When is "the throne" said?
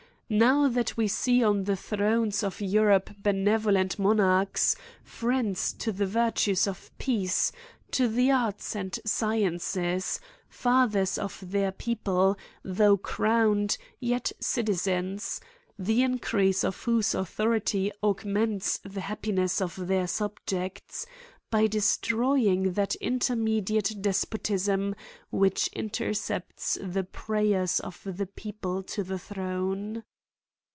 29.03-30.05